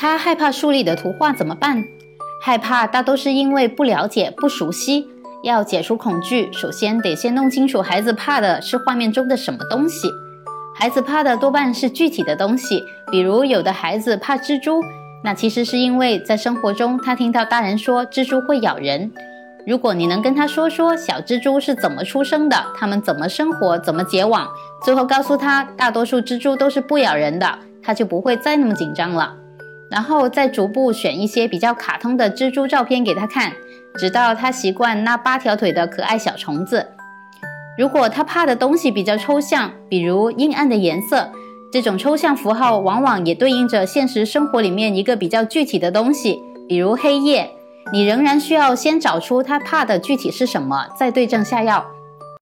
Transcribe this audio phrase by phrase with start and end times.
[0.00, 1.84] 他害怕书里的图画怎么办？
[2.42, 5.06] 害怕大都是因为不了解、不熟悉。
[5.42, 10.10] 要解除恐惧，首先得先弄清楚孩子怕的是画面中的什么东西。
[10.74, 14.82] 孩子怕的多半是具体的东西，比如有的孩子怕蜘蛛，
[15.22, 19.12] 那其实是因为在生活中他听到大人说蜘蛛会咬人。
[19.66, 24.48] 如果你能跟他说说小蜘蛛是怎么出生的，它们怎么生活，怎么结网，
[24.82, 29.36] 最后告诉他大多数蜘蛛都是不咬人的，他就不会再那么紧张了。
[29.90, 33.52] 然后再逐步选一些比较卡通的蜘蛛照片给他看，
[33.96, 36.86] 直到他习惯那八条腿的可爱小虫子。
[37.76, 41.30] 如果他怕的东西比较抽象，比如阴暗的颜色，
[41.72, 47.50] 这种抽象符号往往也对应着现实生活里面一个比较具体的东西，比如黑夜。
[47.92, 51.84] 你仍然需要先找出他怕的具体是什么，再对症下药。